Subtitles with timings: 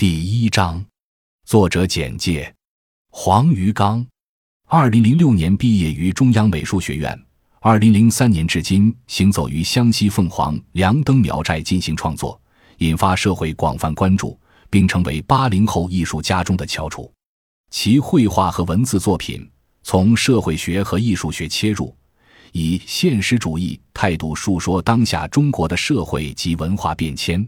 [0.00, 0.86] 第一章，
[1.44, 2.54] 作者简介：
[3.10, 4.06] 黄于刚，
[4.68, 7.20] 二零零六年毕业于中央美术学院，
[7.60, 12.40] 二零零三年至今行走于湘西凤凰梁灯苗寨进行创作，
[12.76, 14.38] 引发社会广泛关注，
[14.70, 17.12] 并成为八零后艺术家中的翘楚。
[17.72, 19.50] 其绘画和文字作品
[19.82, 21.92] 从社会学和艺术学切入，
[22.52, 27.44] 以现实主义态度述说当下中国的社会及文化变迁。